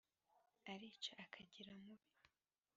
arica 0.71 1.13
akagira 1.23 1.71
mubi 1.81 2.09